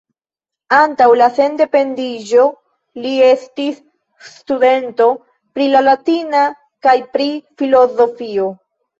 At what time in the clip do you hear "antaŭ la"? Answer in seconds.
0.75-1.25